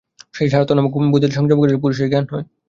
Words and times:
সেই 0.33 0.49
স্বার্থ-নামক 0.51 0.91
বুদ্ধিতে 1.05 1.37
সংযম 1.37 1.57
করিলে 1.59 1.81
পুরুষের 1.83 2.09
জ্ঞান 2.11 2.25
হয়। 2.31 2.45